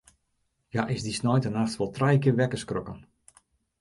[0.71, 2.99] Hja is dy sneintenachts wol trije kear wekker skrokken.